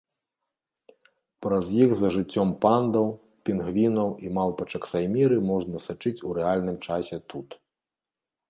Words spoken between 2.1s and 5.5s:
жыццём пандаў, пінгвінаў і малпачак-сайміры